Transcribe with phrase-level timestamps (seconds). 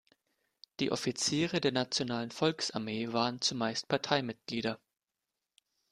[0.79, 4.79] Die Offiziere der Nationalen Volksarmee waren zumeist Parteimitglieder.